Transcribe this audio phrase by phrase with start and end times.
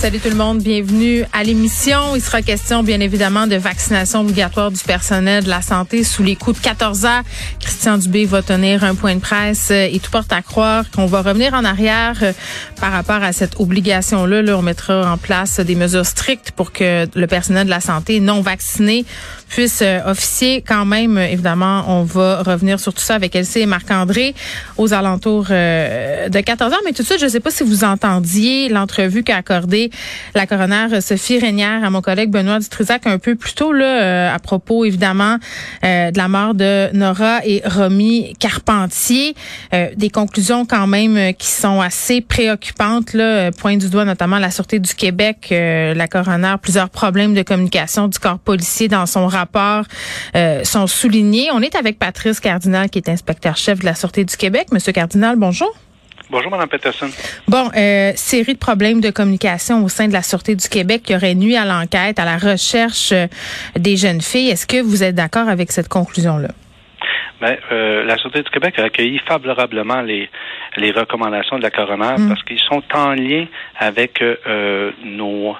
[0.00, 2.16] Salut tout le monde, bienvenue à l'émission.
[2.16, 6.36] Il sera question bien évidemment de vaccination obligatoire du personnel de la santé sous les
[6.36, 7.22] coups de 14 heures.
[7.60, 11.04] Christian Dubé va tenir un point de presse euh, et tout porte à croire qu'on
[11.04, 12.32] va revenir en arrière euh,
[12.80, 14.40] par rapport à cette obligation-là.
[14.40, 18.20] Là, on mettra en place des mesures strictes pour que le personnel de la santé
[18.20, 19.04] non vacciné
[19.50, 21.18] puisse euh, officier quand même.
[21.18, 24.34] Évidemment, on va revenir sur tout ça avec Elsie et Marc-André
[24.78, 26.80] aux alentours de 14 heures.
[26.86, 29.89] Mais tout de suite, je ne sais pas si vous entendiez l'entrevue qu'a accordée
[30.34, 34.34] la coroner Sophie Régnière à mon collègue Benoît Dutrisac un peu plus tôt là euh,
[34.34, 35.36] à propos évidemment
[35.84, 39.34] euh, de la mort de Nora et Romy Carpentier.
[39.74, 44.50] Euh, des conclusions quand même qui sont assez préoccupantes là point du doigt notamment la
[44.50, 49.84] sûreté du Québec la coroner plusieurs problèmes de communication du corps policier dans son rapport
[50.64, 51.50] sont soulignés.
[51.52, 54.68] On est avec Patrice Cardinal qui est inspecteur chef de la sûreté du Québec.
[54.72, 55.74] Monsieur Cardinal bonjour
[56.30, 57.08] Bonjour, Mme Peterson.
[57.48, 61.14] Bon, euh, série de problèmes de communication au sein de la Sûreté du Québec qui
[61.14, 63.26] aurait nuit à l'enquête, à la recherche euh,
[63.76, 64.50] des jeunes filles.
[64.50, 66.48] Est-ce que vous êtes d'accord avec cette conclusion-là?
[67.40, 70.28] Ben, euh, la Sûreté du Québec a accueilli favorablement les,
[70.76, 72.28] les recommandations de la coroner mm.
[72.28, 73.46] parce qu'ils sont en lien
[73.78, 75.56] avec euh, nos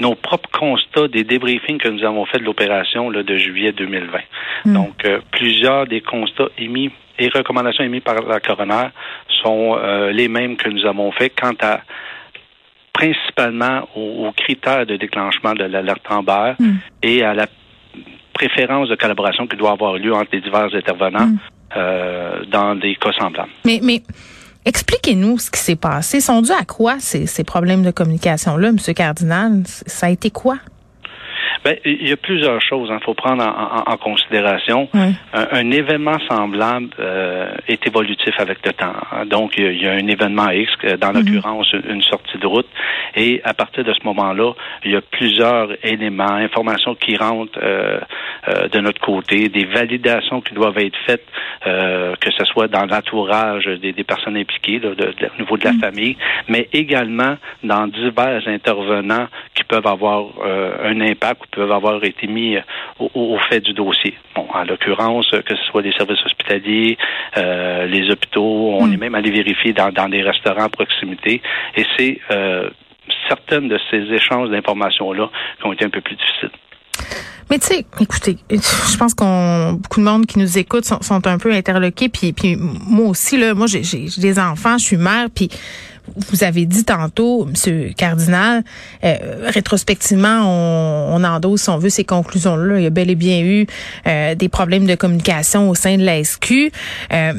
[0.00, 4.18] nos propres constats des débriefings que nous avons fait de l'opération de juillet 2020.
[4.64, 4.74] Mm.
[4.74, 8.88] Donc, euh, plusieurs des constats émis et recommandations émises par la coroner
[9.44, 11.80] sont euh, les mêmes que nous avons fait quant à
[12.92, 16.72] principalement aux, critères de déclenchement de l'alerte Amber mm.
[17.02, 17.46] et à la
[18.32, 21.38] préférence de collaboration qui doit avoir lieu entre les divers intervenants mm.
[21.76, 23.50] euh, dans des cas semblables.
[23.64, 24.02] Mais, mais
[24.64, 26.20] expliquez-nous ce qui s'est passé.
[26.20, 28.78] Sont dus à quoi ces, ces problèmes de communication-là, M.
[28.94, 29.62] Cardinal?
[29.66, 30.56] Ça a été quoi?
[31.64, 34.88] Ben, il y a plusieurs choses qu'il hein, faut prendre en, considération.
[35.32, 38.92] Un, événement semblable euh, est évolutif avec le temps.
[39.26, 40.70] Donc, il y, a un événement X,
[41.00, 41.20] dans mhm.
[41.20, 42.68] l'occurrence une sortie de route,
[43.16, 44.52] et à partir de ce moment-là,
[44.84, 48.00] il y a plusieurs éléments, informations qui rentrent euh,
[48.48, 51.26] euh, de notre côté, des validations qui doivent être faites,
[51.64, 55.80] que ce soit dans l'entourage des, personnes impliquées, de, au niveau de la mhm.
[55.80, 56.16] famille,
[56.48, 60.26] mais également dans divers intervenants qui peuvent avoir
[60.84, 62.60] un impact peuvent avoir été mis euh,
[63.14, 64.14] au, fait du dossier.
[64.34, 66.96] Bon, en l'occurrence, que ce soit des services hospitaliers,
[67.36, 68.92] euh, les hôpitaux, on hmm.
[68.92, 71.40] est même allé vérifier dans, des restaurants à proximité.
[71.76, 72.70] Et c'est euh,
[73.28, 76.50] certaines de ces échanges d'informations-là qui ont été un peu plus difficiles.
[77.50, 81.38] Mais tu sais, écoutez, je pense qu'on beaucoup de monde qui nous écoute sont, un
[81.38, 82.08] peu interloqués.
[82.08, 83.82] Puis, puis moi aussi là, moi j'ai
[84.16, 85.50] des enfants, je suis mère, puis
[86.16, 88.62] vous avez dit tantôt, Monsieur Cardinal,
[89.04, 92.78] euh, rétrospectivement, on, on, endosse, si on veut, ces conclusions-là.
[92.78, 93.66] Il y a bel et bien eu
[94.06, 96.70] euh, des problèmes de communication au sein de la SQ.
[97.12, 97.32] Euh,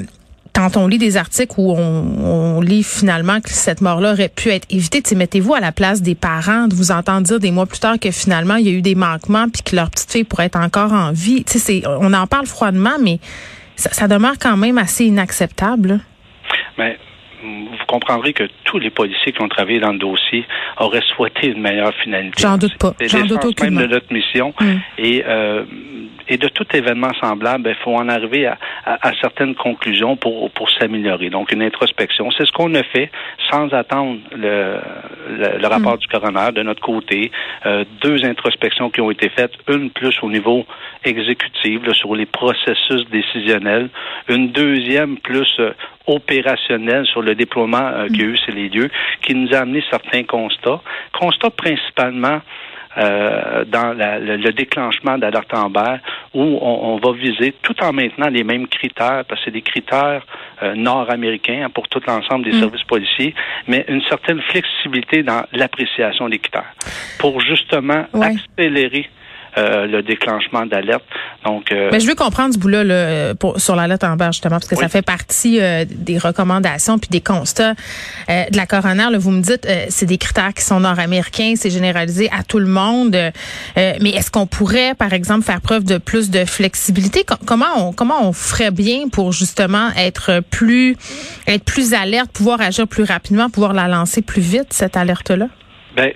[0.55, 4.65] quand on lit des articles où on, lit finalement que cette mort-là aurait pu être
[4.69, 7.99] évitée, mettez-vous à la place des parents, de vous entendre dire des mois plus tard
[7.99, 10.57] que finalement il y a eu des manquements puis que leur petite fille pourrait être
[10.57, 11.43] encore en vie.
[11.45, 13.19] C'est, on en parle froidement, mais
[13.75, 15.99] ça, demeure quand même assez inacceptable.
[17.45, 20.45] Vous comprendrez que tous les policiers qui ont travaillé dans le dossier
[20.77, 22.41] auraient souhaité une meilleure finalité.
[22.41, 22.93] J'en doute pas.
[22.99, 24.53] C'est l'essence même de notre mission.
[24.59, 24.73] Mm.
[24.97, 25.63] Et, euh,
[26.27, 30.69] et de tout événement semblable, il faut en arriver à, à, certaines conclusions pour, pour
[30.71, 31.29] s'améliorer.
[31.29, 32.31] Donc, une introspection.
[32.31, 33.11] C'est ce qu'on a fait
[33.49, 34.79] sans attendre le,
[35.37, 35.99] le, rapport mm.
[35.99, 37.31] du coroner de notre côté.
[37.65, 40.65] Euh, deux introspections qui ont été faites, une plus au niveau
[41.03, 43.89] exécutif sur les processus décisionnels,
[44.27, 45.71] une deuxième plus euh,
[46.07, 48.89] opérationnel sur le déploiement euh, qu'il y a eu sur les lieux,
[49.21, 50.81] qui nous a amené certains constats.
[51.13, 52.41] Constats principalement
[52.97, 55.97] euh, dans le, déclenchement d'alerte Amber,
[56.33, 60.25] où on, va viser, tout en maintenant les mêmes critères, parce que c'est des critères
[60.63, 62.59] euh, nord-américains hein, pour tout l'ensemble des mm.
[62.61, 63.35] services policiers,
[63.67, 66.71] mais une certaine flexibilité dans l'appréciation des critères,
[67.19, 69.09] pour justement accélérer
[69.57, 71.05] euh, le déclenchement d'alerte.
[71.45, 74.57] Donc, euh, Mais je veux comprendre ce bout-là là, sur la lettre en bas justement,
[74.57, 77.73] parce que ça fait partie euh, des recommandations puis des constats
[78.27, 79.07] de la coroner.
[79.11, 82.67] Là, vous me dites, c'est des critères qui sont nord-américains, c'est généralisé à tout le
[82.67, 83.15] monde.
[83.75, 87.23] mais est-ce qu'on pourrait, par exemple, faire preuve de plus de flexibilité?
[87.45, 90.97] Comment on comment on ferait bien pour justement être plus
[91.47, 95.47] être plus alerte, pouvoir agir plus rapidement, pouvoir la lancer plus vite cette alerte-là?
[95.95, 96.11] Ben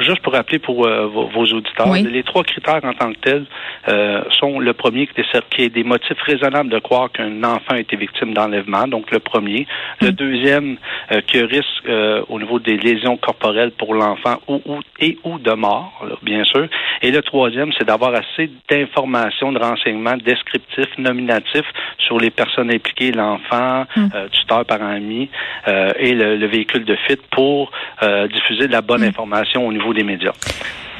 [0.00, 3.46] juste pour rappeler pour euh, vos, auditeurs, les trois critères en tant que tels
[3.88, 7.96] euh, sont le premier qui est des motifs raisonnables de croire qu'un enfant a été
[7.96, 9.66] victime d'enlèvement, donc le premier.
[10.00, 10.12] Le mm.
[10.12, 10.76] deuxième,
[11.12, 11.66] euh, que risque
[12.28, 14.60] au niveau des lésions corporelles pour l'enfant ou,
[15.00, 16.66] et ou de mort, bien sûr.
[17.02, 23.12] Et le troisième, c'est d'avoir assez d'informations, de renseignements descriptifs, nominatifs sur les personnes impliquées,
[23.12, 24.08] l'enfant, mm.
[24.32, 25.30] tuteur, parent, ami
[25.66, 27.70] et le, véhicule de fuite pour
[28.32, 29.08] diffuser de la bonne mm.
[29.08, 30.32] information au niveau des médias.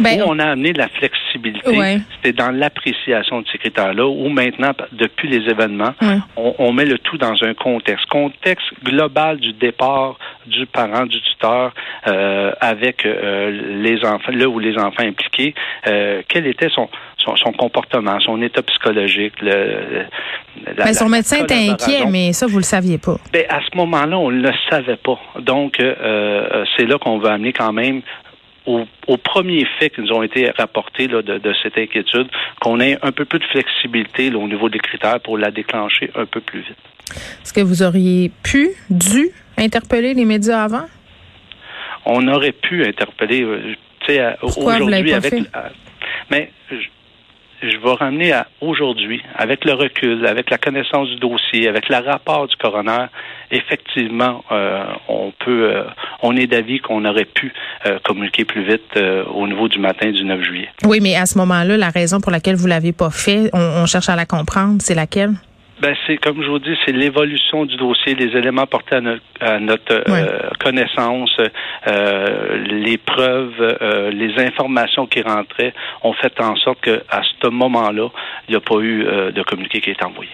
[0.01, 4.73] Ben, où on a amené la flexibilité, c'était dans l'appréciation de ces critères-là, où maintenant,
[4.93, 5.95] depuis les événements,
[6.37, 8.07] on, met le tout dans un contexte.
[8.07, 10.17] Contexte global du départ
[10.47, 11.73] du parent, du tuteur,
[12.07, 15.55] euh, avec euh, les enfants, là où les enfants impliqués,
[15.87, 16.89] euh, quel était son,
[17.19, 19.35] son, comportement, son état psychologique.
[19.43, 20.07] Le,
[20.77, 23.17] ben, son médecin était inquiet, mais ça, vous le saviez pas.
[23.33, 25.19] Ben, à ce moment-là, on ne le savait pas.
[25.41, 28.03] Donc, c'est là qu'on veut amener quand même
[28.69, 32.29] aux, premiers faits qui nous ont été rapportés de, cette inquiétude,
[32.61, 36.27] qu'on ait un peu plus de flexibilité au niveau des critères pour la déclencher un
[36.27, 36.77] peu plus vite.
[37.43, 40.87] Est-ce que vous auriez pu, dû interpeller les médias avant?
[42.05, 45.35] On aurait pu interpeller, euh, tu sais, aujourd'hui avec.
[46.31, 46.51] mais
[47.63, 51.97] je vais ramener à aujourd'hui, avec le recul, avec la connaissance du dossier, avec le
[51.97, 53.07] rapport du coroner,
[53.51, 55.85] effectivement, euh, on peut, euh,
[56.23, 57.53] on est d'avis qu'on aurait pu
[57.87, 58.99] euh, communiquer plus vite
[59.33, 60.69] au niveau du matin du 9 juillet.
[60.85, 64.09] Oui, mais à ce moment-là, la raison pour laquelle vous l'avez pas fait, on cherche
[64.09, 65.35] à la comprendre, c'est laquelle?
[65.81, 70.11] Ben c'est comme je vous dis, c'est l'évolution du dossier, les éléments portés à notre,
[70.11, 71.37] euh, connaissance,
[71.87, 75.73] euh, les preuves, euh, les informations qui rentraient
[76.03, 78.09] ont fait en sorte qu'à ce moment-là,
[78.49, 80.31] il n'y a pas eu de communiqué qui est envoyé.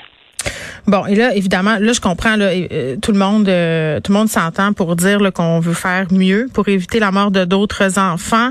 [0.87, 4.19] Bon, et là, évidemment, là, je comprends, là, euh, tout le monde, euh, tout le
[4.19, 8.51] monde s'entend pour dire qu'on veut faire mieux pour éviter la mort de d'autres enfants.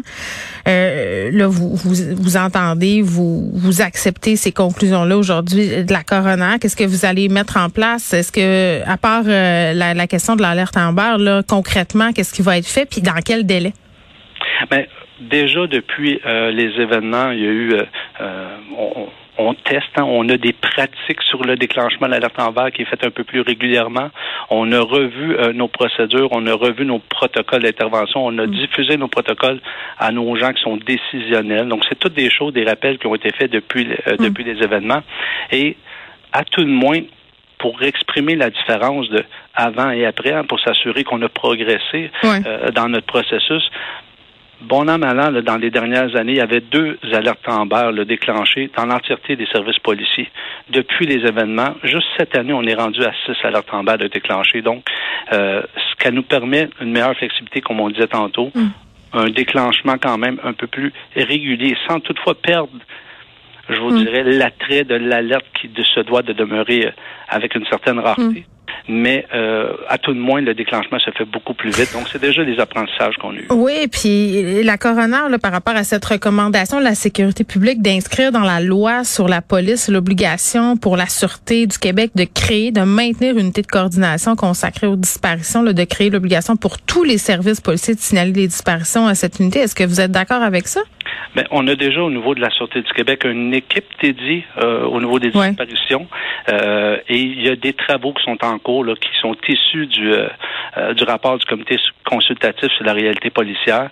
[0.68, 6.58] Euh, là, vous, vous, vous entendez, vous, vous acceptez ces conclusions-là aujourd'hui de la coroner.
[6.60, 8.14] Qu'est-ce que vous allez mettre en place?
[8.14, 12.42] Est-ce que, à part la, la, question de l'alerte en barre, là, concrètement, qu'est-ce qui
[12.42, 13.74] va être fait, puis dans quel délai?
[14.72, 14.86] Ben,
[15.30, 17.84] déjà depuis les événements, il y a eu on,
[19.44, 20.04] on teste, hein.
[20.04, 23.12] on a des pratiques sur le déclenchement de l'alerte en vert qui est fait un
[23.12, 24.10] peu plus régulièrement.
[24.50, 28.52] On a revu euh, nos procédures, on a revu nos protocoles d'intervention, on a mm.
[28.52, 29.60] diffusé nos protocoles
[30.00, 31.68] à nos gens qui sont décisionnels.
[31.68, 34.24] Donc, c'est toutes des choses, des rappels qui ont été faits depuis, euh, mm.
[34.24, 35.04] depuis les événements.
[35.52, 35.78] Et
[36.32, 37.02] à tout le moins,
[37.60, 39.24] pour exprimer la différence de
[39.56, 43.64] avant et après, hein, pour s'assurer qu'on a progressé euh, dans notre processus,
[44.64, 48.06] bon an, mal an, dans les dernières années, il y avait deux alertes Amber le
[48.06, 50.30] déclenchées dans l'entièreté des services policiers.
[50.70, 54.62] Depuis les événements, juste cette année, on est rendu à six alertes Amber de déclenchées.
[54.62, 54.86] Donc,
[55.32, 58.68] euh, ce qui nous permet une meilleure flexibilité, comme on disait tantôt, mm.
[59.14, 62.72] un déclenchement quand même un peu plus régulier, sans toutefois perdre
[63.70, 64.04] je vous mm.
[64.04, 66.92] dirais, l'attrait de l'alerte qui se doit de demeurer euh,
[67.30, 68.42] avec une certaine rareté.
[68.42, 71.94] Mm mais euh, à tout de moins, le déclenchement se fait beaucoup plus vite.
[71.94, 73.48] Donc, c'est déjà des apprentissages qu'on a eu.
[73.50, 78.32] Oui, puis la coroner, là, par rapport à cette recommandation de la sécurité publique d'inscrire
[78.32, 82.82] dans la loi sur la police l'obligation pour la Sûreté du Québec de créer, de
[82.82, 87.18] maintenir une unité de coordination consacrée aux disparitions, là, de créer l'obligation pour tous les
[87.18, 89.60] services policiers de signaler les disparitions à cette unité.
[89.60, 90.82] Est-ce que vous êtes d'accord avec ça?
[91.36, 94.86] Bien, on a déjà au niveau de la Sûreté du Québec une équipe dédiée euh,
[94.86, 96.08] au niveau des disparitions
[96.50, 99.88] euh, et il y a des travaux qui sont en cours là, qui sont issus
[99.88, 103.90] du, euh, du rapport du comité consultatif sur la réalité policière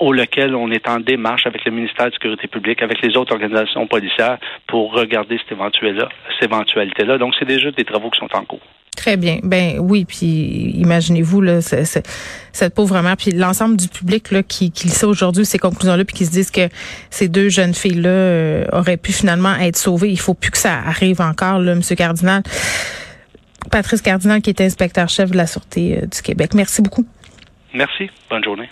[0.00, 3.16] au lequel on est en démarche avec le ministère de la Sécurité publique, avec les
[3.16, 6.08] autres organisations policières pour regarder cette éventualité-là.
[6.40, 7.18] Cette éventualité-là.
[7.18, 8.60] Donc, c'est déjà des travaux qui sont en cours.
[8.96, 9.38] Très bien.
[9.42, 14.90] Ben oui, puis imaginez-vous là, cette pauvre mère, puis l'ensemble du public là qui, qui
[14.90, 16.68] sait aujourd'hui ces conclusions-là, puis qui se disent que
[17.10, 20.10] ces deux jeunes filles-là euh, auraient pu finalement être sauvées.
[20.10, 22.42] Il faut plus que ça arrive encore, là, Monsieur Cardinal.
[23.70, 26.52] Patrice Cardinal, qui est inspecteur-chef de la Sûreté euh, du Québec.
[26.54, 27.06] Merci beaucoup.
[27.74, 28.10] Merci.
[28.28, 28.68] Bonne journée.